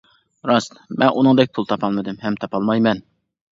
[0.51, 3.07] راست، مەن ئۇنىڭدەك پۇل تاپالمىدىم ھەم تاپالمايمەن.